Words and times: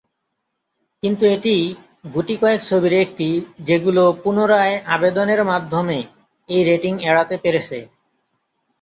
কিন্তু 1.03 1.23
এটি 1.35 1.55
গুটিকয়েক 2.13 2.59
ছবির 2.61 2.93
একটি 3.05 3.29
যেগুলো 3.61 4.03
পুনরায় 4.23 4.75
আবেদনের 4.87 5.41
মাধ্যমে 5.43 5.97
এই 6.49 6.61
রেটিং 6.69 6.93
এড়াতে 7.09 7.35
পেরেছে। 7.43 7.79